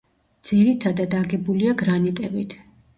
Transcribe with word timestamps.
ძირითადად 0.51 1.15
აგებულია 1.21 1.77
გრანიტებით. 1.85 2.63